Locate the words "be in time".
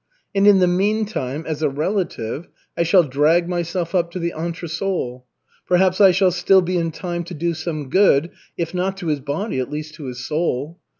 6.63-7.23